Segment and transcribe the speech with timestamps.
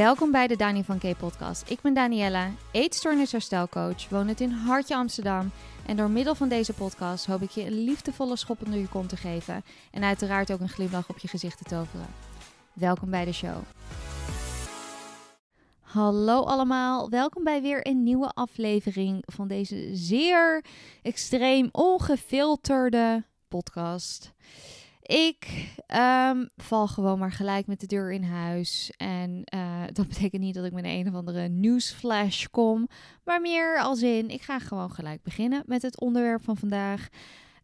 [0.00, 1.70] Welkom bij de Dani van K podcast.
[1.70, 5.50] Ik ben Daniella, eetstoornis herstelcoach, woon het in Hartje Amsterdam.
[5.86, 9.08] En door middel van deze podcast hoop ik je een liefdevolle schop onder je kont
[9.08, 9.64] te geven.
[9.90, 12.06] En uiteraard ook een glimlach op je gezicht te toveren.
[12.72, 13.56] Welkom bij de show.
[15.80, 20.64] Hallo allemaal, welkom bij weer een nieuwe aflevering van deze zeer
[21.02, 24.32] extreem ongefilterde podcast.
[25.10, 28.92] Ik ehm, val gewoon maar gelijk met de deur in huis.
[28.96, 32.88] En uh, dat betekent niet dat ik met een of andere nieuwsflash kom.
[33.24, 37.08] Maar meer als in, ik ga gewoon gelijk beginnen met het onderwerp van vandaag.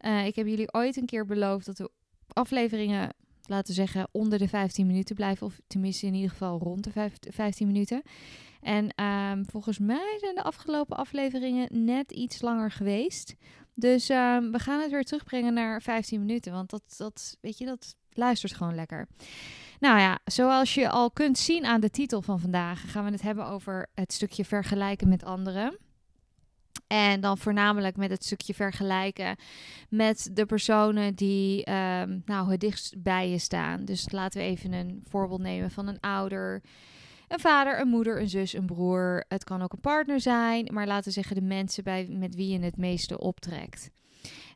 [0.00, 1.90] Uh, ik heb jullie ooit een keer beloofd dat de
[2.28, 5.46] afleveringen, laten zeggen, onder de 15 minuten blijven.
[5.46, 8.02] Of tenminste in ieder geval rond de 15 minuten.
[8.60, 13.34] En um, volgens mij zijn de afgelopen afleveringen net iets langer geweest.
[13.78, 16.52] Dus um, we gaan het weer terugbrengen naar 15 minuten.
[16.52, 19.08] Want dat, dat, weet je, dat luistert gewoon lekker.
[19.80, 23.22] Nou ja, zoals je al kunt zien aan de titel van vandaag, gaan we het
[23.22, 25.78] hebben over het stukje vergelijken met anderen.
[26.86, 29.36] En dan voornamelijk met het stukje vergelijken
[29.88, 33.84] met de personen die um, nou, het dichtst bij je staan.
[33.84, 36.62] Dus laten we even een voorbeeld nemen van een ouder
[37.28, 39.24] een vader, een moeder, een zus, een broer.
[39.28, 42.48] Het kan ook een partner zijn, maar laten we zeggen de mensen bij, met wie
[42.48, 43.90] je het meeste optrekt.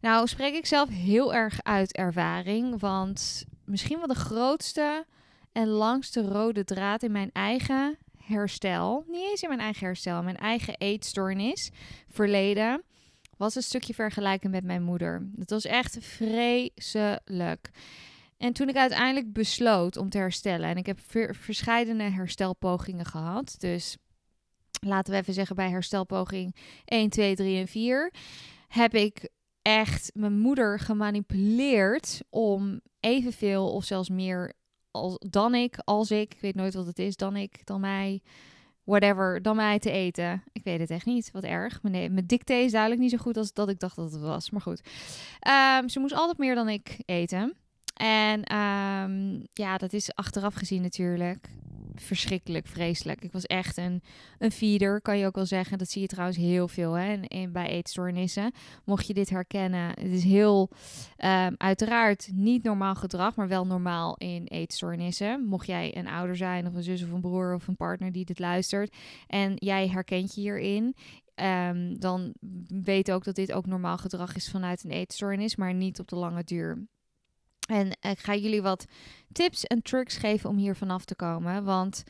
[0.00, 5.04] Nou, spreek ik zelf heel erg uit ervaring, want misschien wel de grootste
[5.52, 10.36] en langste rode draad in mijn eigen herstel, niet eens in mijn eigen herstel, mijn
[10.36, 11.70] eigen eetstoornis,
[12.08, 12.82] verleden,
[13.36, 15.28] was een stukje vergelijken met mijn moeder.
[15.32, 17.70] Dat was echt vreselijk.
[18.41, 23.55] En toen ik uiteindelijk besloot om te herstellen, en ik heb ver verscheidene herstelpogingen gehad,
[23.58, 23.97] dus
[24.80, 28.12] laten we even zeggen bij herstelpoging 1, 2, 3 en 4,
[28.69, 29.28] heb ik
[29.62, 34.52] echt mijn moeder gemanipuleerd om evenveel of zelfs meer
[34.91, 38.22] als, dan ik, als ik, ik weet nooit wat het is, dan ik, dan mij,
[38.84, 40.42] whatever, dan mij te eten.
[40.53, 41.82] Ik weet het echt niet, wat erg.
[41.82, 44.50] Mijn, mijn dicté is duidelijk niet zo goed als dat ik dacht dat het was,
[44.50, 44.81] maar goed.
[45.81, 47.56] Um, ze moest altijd meer dan ik eten.
[48.00, 51.49] En um, ja, dat is achteraf gezien natuurlijk
[51.94, 53.25] verschrikkelijk, vreselijk.
[53.25, 54.03] Ik was echt een,
[54.38, 55.78] een feeder, kan je ook wel zeggen.
[55.78, 57.19] Dat zie je trouwens heel veel hè,
[57.49, 58.53] bij eetstoornissen.
[58.84, 60.71] Mocht je dit herkennen, het is heel
[61.25, 65.44] um, uiteraard niet normaal gedrag, maar wel normaal in eetstoornissen.
[65.44, 68.25] Mocht jij een ouder zijn of een zus of een broer of een partner die
[68.25, 68.97] dit luistert
[69.27, 70.94] en jij herkent je hierin,
[71.34, 72.34] um, dan
[72.83, 76.16] weet ook dat dit ook normaal gedrag is vanuit een eetstoornis, maar niet op de
[76.16, 76.89] lange duur.
[77.70, 78.84] En ik ga jullie wat
[79.32, 81.64] tips en tricks geven om hier vanaf te komen.
[81.64, 82.04] Want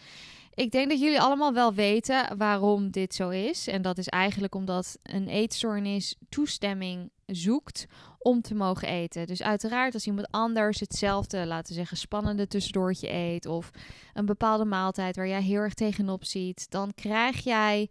[0.55, 3.67] ik denk dat jullie allemaal wel weten waarom dit zo is.
[3.67, 7.87] En dat is eigenlijk omdat een eetstoornis toestemming zoekt
[8.19, 9.27] om te mogen eten.
[9.27, 13.47] Dus uiteraard als iemand anders hetzelfde, laten we zeggen, spannende tussendoortje eet...
[13.47, 13.71] of
[14.15, 16.71] een bepaalde maaltijd waar jij heel erg tegenop ziet...
[16.71, 17.91] dan krijg jij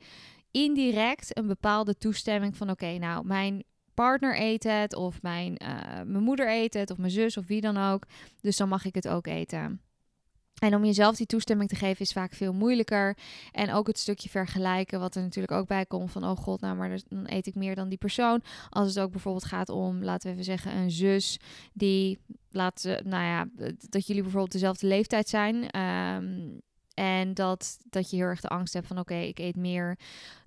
[0.52, 2.70] indirect een bepaalde toestemming van...
[2.70, 3.64] oké, nou, mijn
[4.00, 5.70] partner eet het, of mijn, uh,
[6.06, 8.04] mijn moeder eet het, of mijn zus, of wie dan ook.
[8.42, 9.82] Dus dan mag ik het ook eten.
[10.60, 13.18] En om jezelf die toestemming te geven is vaak veel moeilijker.
[13.52, 16.76] En ook het stukje vergelijken, wat er natuurlijk ook bij komt van, oh god, nou,
[16.76, 18.42] maar dan eet ik meer dan die persoon.
[18.70, 21.40] Als het ook bijvoorbeeld gaat om, laten we even zeggen, een zus
[21.74, 22.20] die,
[22.52, 23.48] laten, nou ja,
[23.90, 25.80] dat jullie bijvoorbeeld dezelfde leeftijd zijn.
[25.80, 26.62] Um,
[27.00, 29.98] en dat, dat je heel erg de angst hebt van oké, ik eet meer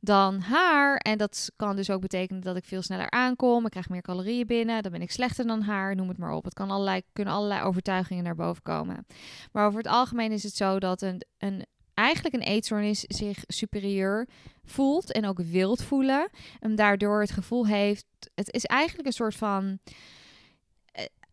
[0.00, 0.96] dan haar.
[0.96, 3.64] En dat kan dus ook betekenen dat ik veel sneller aankom.
[3.64, 4.82] Ik krijg meer calorieën binnen.
[4.82, 5.94] Dan ben ik slechter dan haar.
[5.94, 6.44] Noem het maar op.
[6.44, 9.06] Het kan allerlei, kunnen allerlei overtuigingen naar boven komen.
[9.52, 14.28] Maar over het algemeen is het zo dat een, een eigenlijk een eetstoornis zich superieur
[14.64, 16.30] voelt en ook wilt voelen.
[16.60, 18.06] En daardoor het gevoel heeft.
[18.34, 19.78] Het is eigenlijk een soort van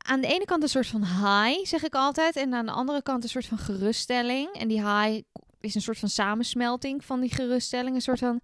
[0.10, 2.36] aan de ene kant een soort van high, zeg ik altijd.
[2.36, 4.54] En aan de andere kant een soort van geruststelling.
[4.54, 5.22] En die high
[5.60, 7.96] is een soort van samensmelting van die geruststelling.
[7.96, 8.42] Een soort van.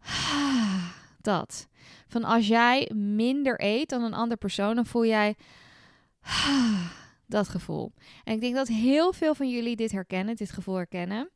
[1.20, 1.68] Dat.
[2.06, 5.34] Van als jij minder eet dan een andere persoon, dan voel jij.
[7.26, 7.92] Dat gevoel.
[8.24, 11.30] En ik denk dat heel veel van jullie dit herkennen, dit gevoel herkennen.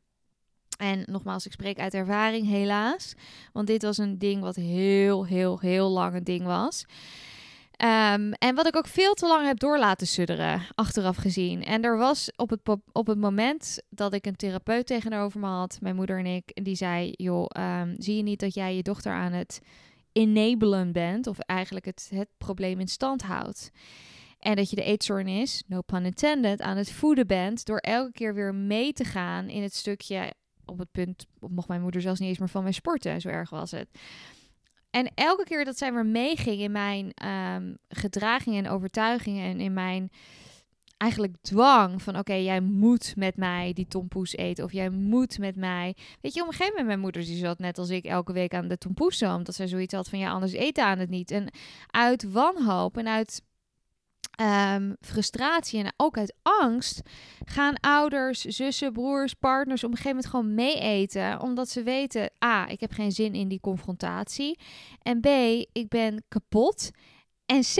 [0.77, 3.13] En nogmaals, ik spreek uit ervaring, helaas.
[3.53, 6.85] Want dit was een ding wat heel, heel, heel lang een ding was.
[7.83, 11.63] Um, en wat ik ook veel te lang heb door laten sudderen, achteraf gezien.
[11.63, 12.59] En er was op het,
[12.91, 16.75] op het moment dat ik een therapeut tegenover me had, mijn moeder en ik, die
[16.75, 19.61] zei: Joh, um, zie je niet dat jij je dochter aan het
[20.11, 23.71] enablen bent, of eigenlijk het, het probleem in stand houdt?
[24.39, 28.33] En dat je de eetstoornis, no pun intended, aan het voeden bent door elke keer
[28.33, 30.33] weer mee te gaan in het stukje.
[30.65, 33.49] Op het punt mocht mijn moeder zelfs niet eens meer van mij sporten, zo erg
[33.49, 33.87] was het.
[34.89, 39.73] En elke keer dat zij weer meeging in mijn um, gedragingen en overtuigingen en in
[39.73, 40.11] mijn
[40.99, 45.55] eigenlijk dwang van oké, jij moet met mij die tompoes eten of jij moet met
[45.55, 45.95] mij.
[46.21, 48.53] Weet je, op een gegeven moment mijn moeder die zat net als ik elke week
[48.53, 51.31] aan de tompoesen, omdat zij zoiets had van ja, anders eten aan het niet.
[51.31, 51.51] En
[51.87, 53.41] uit wanhoop en uit
[54.41, 57.01] um, frustratie en ook uit angst
[57.45, 61.41] gaan ouders, zussen, broers, partners op een gegeven moment gewoon mee eten.
[61.41, 64.59] Omdat ze weten, A, ik heb geen zin in die confrontatie.
[65.01, 65.25] En B,
[65.71, 66.91] ik ben kapot.
[67.45, 67.77] En C,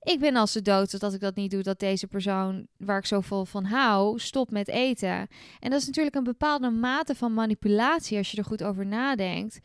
[0.00, 3.06] ik ben als ze dood dat ik dat niet doe, dat deze persoon waar ik
[3.06, 5.28] zoveel van hou, stopt met eten.
[5.60, 9.60] En dat is natuurlijk een bepaalde mate van manipulatie als je er goed over nadenkt.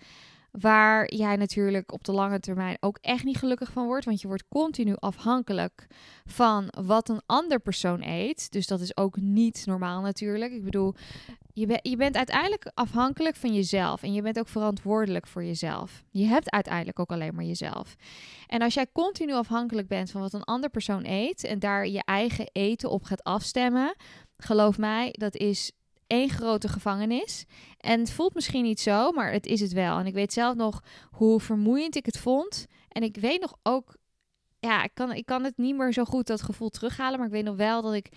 [0.51, 4.05] Waar jij natuurlijk op de lange termijn ook echt niet gelukkig van wordt.
[4.05, 5.87] Want je wordt continu afhankelijk
[6.25, 8.51] van wat een ander persoon eet.
[8.51, 10.51] Dus dat is ook niet normaal natuurlijk.
[10.53, 10.93] Ik bedoel,
[11.53, 14.03] je, je bent uiteindelijk afhankelijk van jezelf.
[14.03, 16.03] En je bent ook verantwoordelijk voor jezelf.
[16.09, 17.95] Je hebt uiteindelijk ook alleen maar jezelf.
[18.47, 21.43] En als jij continu afhankelijk bent van wat een ander persoon eet.
[21.43, 23.95] En daar je eigen eten op gaat afstemmen.
[24.37, 25.71] Geloof mij, dat is
[26.11, 27.45] één grote gevangenis.
[27.77, 29.97] En het voelt misschien niet zo, maar het is het wel.
[29.97, 32.65] En ik weet zelf nog hoe vermoeiend ik het vond.
[32.89, 33.95] En ik weet nog ook,
[34.59, 37.17] ja, ik kan, ik kan het niet meer zo goed dat gevoel terughalen.
[37.17, 38.09] Maar ik weet nog wel dat ik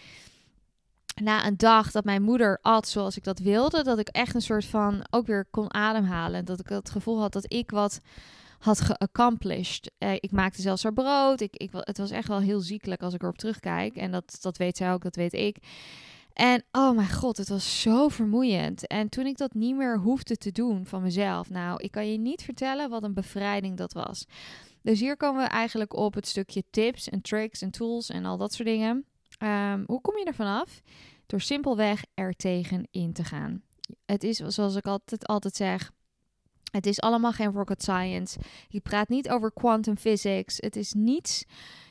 [1.23, 4.43] na een dag dat mijn moeder at zoals ik dat wilde, dat ik echt een
[4.43, 6.45] soort van ook weer kon ademhalen.
[6.45, 8.01] Dat ik het gevoel had dat ik wat
[8.59, 9.93] had geaccomplished.
[9.99, 11.41] Eh, ik maakte zelfs haar brood.
[11.41, 13.97] Ik, ik, het was echt wel heel ziekelijk als ik erop terugkijk.
[13.97, 15.57] En dat, dat weet zij ook, dat weet ik.
[16.35, 18.87] En oh mijn god, het was zo vermoeiend.
[18.87, 22.19] En toen ik dat niet meer hoefde te doen van mezelf, nou, ik kan je
[22.19, 24.27] niet vertellen wat een bevrijding dat was.
[24.83, 28.37] Dus hier komen we eigenlijk op het stukje tips en tricks en tools en al
[28.37, 29.05] dat soort dingen.
[29.39, 30.83] Ehm, hoe kom je er vanaf?
[31.27, 33.63] Door simpelweg er tegen in te gaan.
[34.05, 35.91] Het is, zoals ik altijd, altijd zeg,
[36.71, 38.39] het is allemaal geen rocket science.
[38.69, 40.57] Je praat niet over quantum physics.
[40.57, 41.45] Het is niets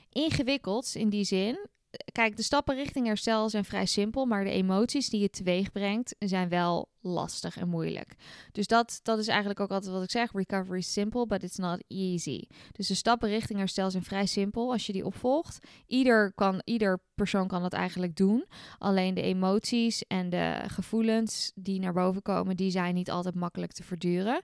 [0.10, 1.68] ingewikkelds in die zin
[2.12, 6.16] kijk, de stappen richting herstel zijn vrij simpel, maar de emoties die je teweeg brengt
[6.20, 8.16] zijn wel lastig en moeilijk.
[8.52, 10.32] Dus dat, dat is eigenlijk ook altijd wat ik zeg.
[10.32, 12.48] Recovery is simple, but it's not easy.
[12.72, 15.60] Dus de stappen richting herstel zijn vrij simpel als je die opvolgt.
[15.88, 18.46] Ieder, kan, ieder persoon kan dat eigenlijk doen.
[18.78, 23.72] Alleen de emoties en de gevoelens die naar boven komen, die zijn niet altijd makkelijk
[23.72, 24.42] te verduren.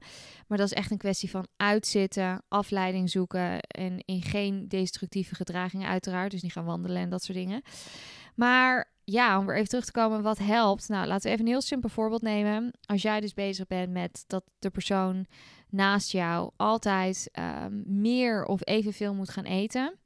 [0.48, 5.88] Maar dat is echt een kwestie van uitzitten, afleiding zoeken en in geen destructieve gedragingen
[5.88, 6.32] uiteraard.
[6.32, 7.62] Dus niet gaan wandelen en dat soort dingen.
[8.36, 10.90] Maar ja, om weer even terug te komen, wat helpt?
[10.90, 12.72] Nou, laten we even een heel simpel voorbeeld nemen.
[12.86, 15.26] Als jij dus bezig bent met dat de persoon
[15.70, 17.30] naast jou altijd
[17.66, 19.98] um, meer of evenveel moet gaan eten.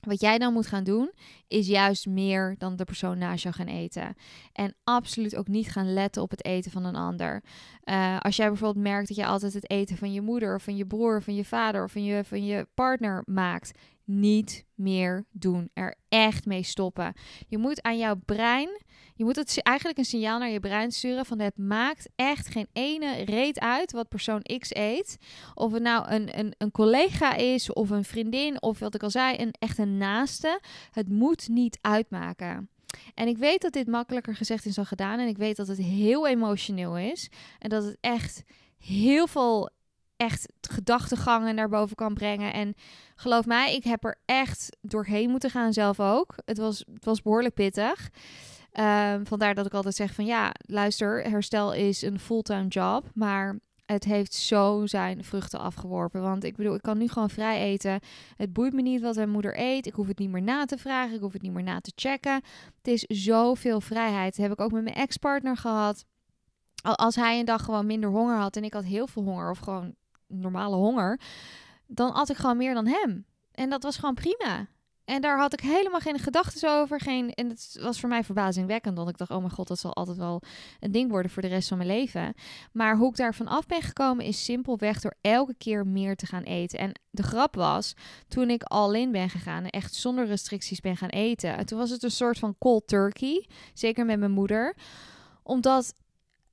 [0.00, 1.12] Wat jij dan moet gaan doen,
[1.48, 4.14] is juist meer dan de persoon naast jou gaan eten.
[4.52, 7.42] En absoluut ook niet gaan letten op het eten van een ander.
[7.84, 10.76] Uh, als jij bijvoorbeeld merkt dat je altijd het eten van je moeder, of van
[10.76, 13.78] je broer, of van je vader of van je, van je partner maakt,
[14.10, 15.70] niet meer doen.
[15.74, 17.14] Er echt mee stoppen.
[17.48, 18.82] Je moet aan jouw brein,
[19.14, 22.68] je moet het eigenlijk een signaal naar je brein sturen van het maakt echt geen
[22.72, 25.16] ene reet uit wat persoon X eet.
[25.54, 29.10] Of het nou een, een, een collega is of een vriendin of wat ik al
[29.10, 30.60] zei, een echt een naaste.
[30.90, 32.68] Het moet niet uitmaken.
[33.14, 35.18] En ik weet dat dit makkelijker gezegd is dan gedaan.
[35.18, 37.30] En ik weet dat het heel emotioneel is.
[37.58, 38.42] En dat het echt
[38.78, 39.70] heel veel
[40.20, 42.52] echt gedachtegangen naar boven kan brengen.
[42.52, 42.74] En
[43.14, 46.34] geloof mij, ik heb er echt doorheen moeten gaan zelf ook.
[46.44, 48.10] Het was, het was behoorlijk pittig.
[48.72, 53.58] Um, vandaar dat ik altijd zeg van ja, luister, herstel is een fulltime job, maar
[53.86, 56.22] het heeft zo zijn vruchten afgeworpen.
[56.22, 58.00] Want ik bedoel, ik kan nu gewoon vrij eten.
[58.36, 59.86] Het boeit me niet wat mijn moeder eet.
[59.86, 61.14] Ik hoef het niet meer na te vragen.
[61.14, 62.34] Ik hoef het niet meer na te checken.
[62.76, 64.36] Het is zoveel vrijheid.
[64.36, 66.04] Dat heb ik ook met mijn ex-partner gehad.
[66.82, 69.58] Als hij een dag gewoon minder honger had en ik had heel veel honger of
[69.58, 69.94] gewoon
[70.30, 71.20] normale honger,
[71.86, 73.24] dan at ik gewoon meer dan hem.
[73.52, 74.68] En dat was gewoon prima.
[75.10, 77.00] En daar had ik helemaal geen gedachten over.
[77.00, 78.96] Geen, en het was voor mij verbazingwekkend.
[78.96, 80.42] Want ik dacht, oh mijn god, dat zal altijd wel
[80.80, 82.34] een ding worden voor de rest van mijn leven.
[82.72, 86.42] Maar hoe ik daarvan af ben gekomen is simpelweg door elke keer meer te gaan
[86.42, 86.78] eten.
[86.78, 87.94] En de grap was,
[88.28, 91.66] toen ik al in ben gegaan en echt zonder restricties ben gaan eten.
[91.66, 93.48] Toen was het een soort van cold turkey.
[93.74, 94.76] Zeker met mijn moeder.
[95.42, 95.94] Omdat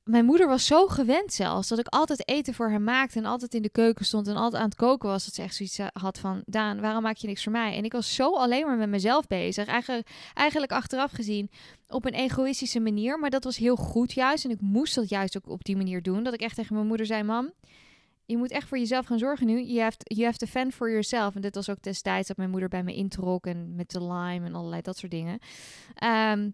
[0.07, 3.53] mijn moeder was zo gewend zelfs dat ik altijd eten voor haar maakte en altijd
[3.53, 5.25] in de keuken stond en altijd aan het koken was.
[5.25, 7.75] Dat ze echt zoiets eh, had van, Daan, waarom maak je niks voor mij?
[7.75, 9.67] En ik was zo alleen maar met mezelf bezig.
[9.67, 11.49] Eigenlijk, eigenlijk achteraf gezien
[11.87, 14.45] op een egoïstische manier, maar dat was heel goed juist.
[14.45, 16.23] En ik moest dat juist ook op die manier doen.
[16.23, 17.51] Dat ik echt tegen mijn moeder zei, mam,
[18.25, 19.65] je moet echt voor jezelf gaan zorgen nu.
[19.65, 21.35] Je hebt you have to fend for yourself.
[21.35, 24.45] En dit was ook destijds dat mijn moeder bij me introk en met de lime
[24.45, 25.39] en allerlei dat soort dingen.
[26.03, 26.53] Um,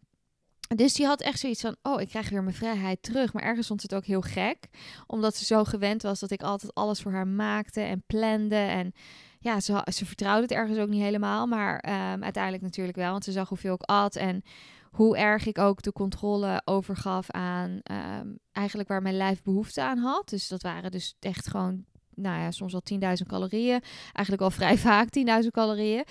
[0.75, 3.33] dus die had echt zoiets van: Oh, ik krijg weer mijn vrijheid terug.
[3.33, 4.67] Maar ergens vond ze het ook heel gek.
[5.07, 8.55] Omdat ze zo gewend was dat ik altijd alles voor haar maakte en plande.
[8.55, 8.93] En
[9.39, 11.47] ja, ze, ze vertrouwde het ergens ook niet helemaal.
[11.47, 13.11] Maar ehm, uiteindelijk natuurlijk wel.
[13.11, 14.15] Want ze zag hoeveel ik at.
[14.15, 14.43] En
[14.91, 19.97] hoe erg ik ook de controle overgaf aan ehm, eigenlijk waar mijn lijf behoefte aan
[19.97, 20.29] had.
[20.29, 23.81] Dus dat waren dus echt gewoon, nou ja, soms al 10.000 calorieën.
[24.11, 25.07] Eigenlijk al vrij vaak
[25.43, 26.03] 10.000 calorieën.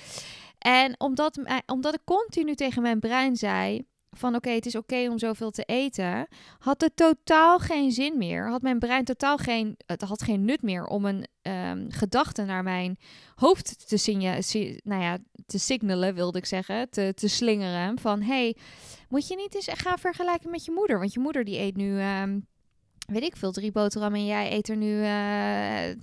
[0.58, 5.18] En omdat, omdat ik continu tegen mijn brein zei van oké, het is oké om
[5.18, 6.28] zoveel te eten,
[6.58, 8.48] had het totaal geen zin meer.
[8.48, 12.62] Had mijn brein totaal geen, het had geen nut meer om een um, gedachte naar
[12.62, 12.98] mijn
[13.34, 17.98] hoofd te, nou ja, te signalen, wilde ik zeggen, te, te slingeren.
[17.98, 18.56] Van hey,
[19.08, 20.98] moet je niet eens gaan vergelijken met je moeder?
[20.98, 22.46] Want je moeder die eet nu um,
[23.06, 25.04] weet ik veel, drie boterhammen en jij eet er nu, uh,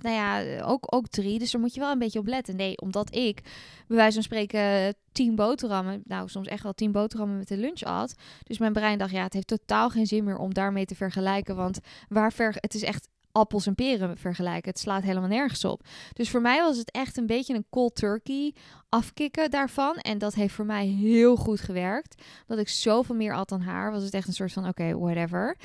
[0.00, 1.38] nou ja, ook, ook drie.
[1.38, 2.56] Dus daar moet je wel een beetje op letten.
[2.56, 3.40] Nee, omdat ik,
[3.86, 7.82] bij wijze van spreken, tien boterhammen, nou soms echt wel tien boterhammen met de lunch
[7.82, 8.14] at.
[8.42, 11.56] Dus mijn brein dacht, ja, het heeft totaal geen zin meer om daarmee te vergelijken.
[11.56, 11.78] Want
[12.08, 14.70] waar ver, het is echt appels en peren vergelijken.
[14.70, 15.82] Het slaat helemaal nergens op.
[16.12, 18.54] Dus voor mij was het echt een beetje een cold turkey
[18.88, 19.96] afkicken daarvan.
[19.96, 22.22] En dat heeft voor mij heel goed gewerkt.
[22.46, 25.56] Dat ik zoveel meer at dan haar, was het echt een soort van, oké, whatever.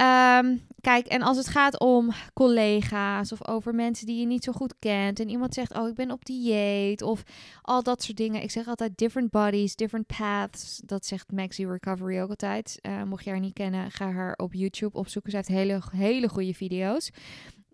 [0.00, 4.52] Um, kijk, en als het gaat om collega's of over mensen die je niet zo
[4.52, 7.22] goed kent en iemand zegt, oh, ik ben op dieet of
[7.62, 8.42] al dat soort dingen.
[8.42, 10.80] Ik zeg altijd different bodies, different paths.
[10.84, 12.78] Dat zegt Maxi Recovery ook altijd.
[12.82, 15.30] Uh, mocht je haar niet kennen, ga haar op YouTube opzoeken.
[15.30, 17.10] Ze heeft hele, hele goede video's.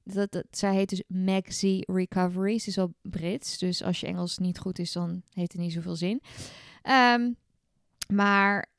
[0.05, 2.59] Dat, dat, zij heet dus Maxi Recovery.
[2.59, 5.73] Ze is al Brits, dus als je Engels niet goed is, dan heeft het niet
[5.73, 6.23] zoveel zin.
[7.15, 7.37] Um,
[8.09, 8.70] maar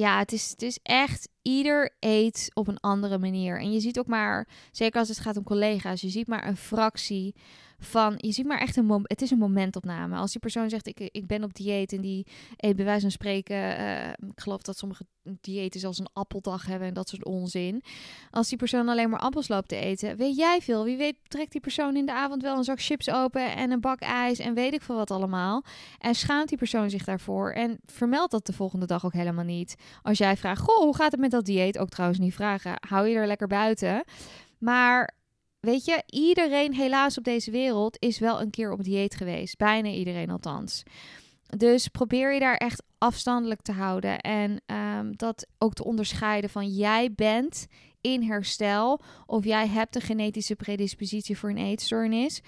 [0.00, 3.58] ja, het is, het is echt ieder eet op een andere manier.
[3.58, 6.56] En je ziet ook maar, zeker als het gaat om collega's, je ziet maar een
[6.56, 7.34] fractie
[7.80, 10.16] van, je ziet maar echt een moment, het is een momentopname.
[10.16, 13.10] Als die persoon zegt, ik, ik ben op dieet en die eet bij wijze van
[13.10, 15.04] spreken, uh, ik geloof dat sommige
[15.40, 17.82] diëten zelfs een appeldag hebben en dat soort onzin.
[18.30, 20.84] Als die persoon alleen maar appels loopt te eten, weet jij veel.
[20.84, 23.80] Wie weet trekt die persoon in de avond wel een zak chips open en een
[23.80, 25.64] bak ijs en weet ik veel wat allemaal.
[25.98, 29.74] En schaamt die persoon zich daarvoor en vermeldt dat de volgende dag ook helemaal niet.
[30.02, 31.78] Als jij vraagt, goh, hoe gaat het met dat dieet?
[31.78, 34.04] Ook trouwens niet vragen, hou je er lekker buiten.
[34.58, 35.18] Maar
[35.60, 39.56] weet je, iedereen helaas op deze wereld is wel een keer op dieet geweest.
[39.56, 40.82] Bijna iedereen althans.
[41.56, 44.18] Dus probeer je daar echt afstandelijk te houden.
[44.18, 47.66] En um, dat ook te onderscheiden van jij bent
[48.00, 52.40] in herstel of jij hebt een genetische predispositie voor een eetstoornis.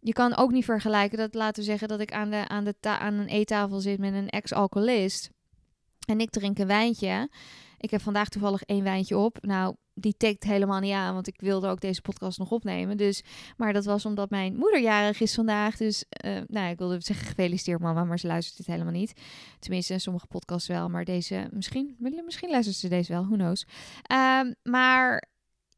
[0.00, 2.74] Je kan ook niet vergelijken dat, laten we zeggen, dat ik aan, de, aan, de
[2.80, 5.30] aan een eettafel zit met een ex-alcoholist.
[6.06, 7.28] En ik drink een wijntje.
[7.78, 9.38] Ik heb vandaag toevallig één wijntje op.
[9.40, 12.96] Nou, die tikt helemaal niet aan, want ik wilde ook deze podcast nog opnemen.
[12.96, 13.22] Dus,
[13.56, 15.76] maar dat was omdat mijn moeder jarig is vandaag.
[15.76, 19.12] Dus, uh, nou, ik wilde zeggen gefeliciteerd mama, maar ze luistert dit helemaal niet.
[19.58, 23.66] Tenminste, sommige podcasts wel, maar deze misschien, misschien luistert ze deze wel, who knows.
[24.12, 25.28] Um, maar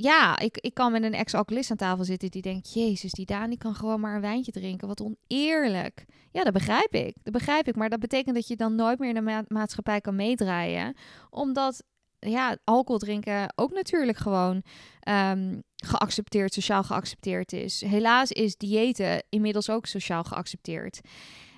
[0.00, 2.72] ja, ik, ik kan met een ex-alcoholist aan tafel zitten die denkt...
[2.74, 4.88] Jezus, die Dani kan gewoon maar een wijntje drinken.
[4.88, 6.04] Wat oneerlijk.
[6.32, 7.16] Ja, dat begrijp ik.
[7.22, 7.76] Dat begrijp ik.
[7.76, 10.96] Maar dat betekent dat je dan nooit meer in de maatschappij kan meedraaien.
[11.30, 11.82] Omdat
[12.18, 14.62] ja, alcohol drinken ook natuurlijk gewoon
[15.08, 17.80] um, geaccepteerd, sociaal geaccepteerd is.
[17.80, 21.00] Helaas is diëten inmiddels ook sociaal geaccepteerd.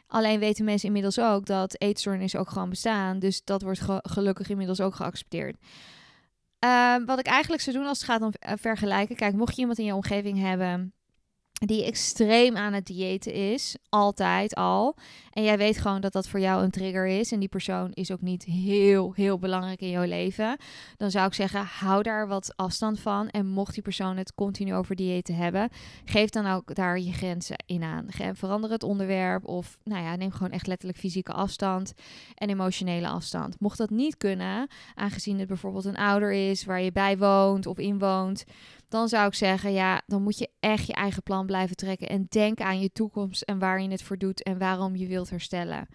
[0.06, 3.18] Alleen weten mensen inmiddels ook dat eetstoornissen ook gewoon bestaan.
[3.18, 5.56] Dus dat wordt gelukkig inmiddels ook geaccepteerd.
[6.64, 9.16] Uh, wat ik eigenlijk zou doen als het gaat om uh, vergelijken.
[9.16, 10.94] Kijk, mocht je iemand in je omgeving hebben
[11.66, 14.96] die extreem aan het diëten is, altijd al.
[15.30, 17.32] En jij weet gewoon dat dat voor jou een trigger is.
[17.32, 20.56] En die persoon is ook niet heel, heel belangrijk in jouw leven.
[20.96, 23.28] Dan zou ik zeggen, hou daar wat afstand van.
[23.28, 25.68] En mocht die persoon het continu over diëten hebben,
[26.04, 28.06] geef dan ook daar je grenzen in aan.
[28.32, 29.44] Verander het onderwerp.
[29.44, 31.92] Of nou ja, neem gewoon echt letterlijk fysieke afstand
[32.34, 33.60] en emotionele afstand.
[33.60, 37.78] Mocht dat niet kunnen, aangezien het bijvoorbeeld een ouder is waar je bij woont of
[37.78, 38.44] inwoont
[38.90, 42.26] dan zou ik zeggen, ja, dan moet je echt je eigen plan blijven trekken en
[42.28, 45.88] denk aan je toekomst en waar je het voor doet en waarom je wilt herstellen.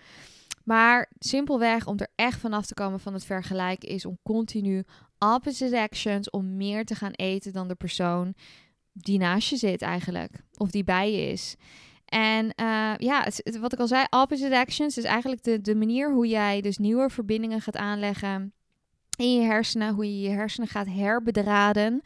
[0.64, 4.84] Maar simpelweg om er echt vanaf te komen van het vergelijken is om continu
[5.20, 8.34] opposite actions, om meer te gaan eten dan de persoon
[8.94, 11.56] die naast je zit eigenlijk, of die bij je is.
[12.06, 13.28] En uh, ja,
[13.60, 17.10] wat ik al zei, opposite actions is eigenlijk de, de manier hoe jij dus nieuwe
[17.10, 18.54] verbindingen gaat aanleggen
[19.18, 22.02] in je hersenen, hoe je je hersenen gaat herbedraden.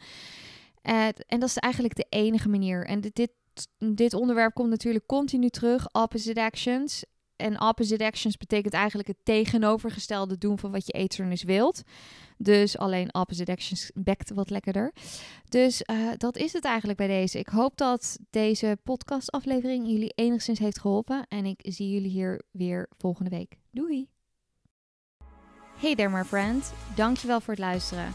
[0.82, 2.86] En dat is eigenlijk de enige manier.
[2.86, 3.30] En dit,
[3.78, 7.04] dit, onderwerp komt natuurlijk continu terug, opposite actions.
[7.36, 11.82] En opposite actions betekent eigenlijk het tegenovergestelde doen van wat je eetstoornis wilt.
[12.38, 14.92] Dus alleen opposite actions bekt wat lekkerder.
[15.48, 17.38] Dus uh, dat is het eigenlijk bij deze.
[17.38, 21.26] Ik hoop dat deze podcastaflevering jullie enigszins heeft geholpen.
[21.28, 23.56] En ik zie jullie hier weer volgende week.
[23.70, 24.08] Doei!
[25.76, 28.14] Hey there my friend, dankjewel voor het luisteren.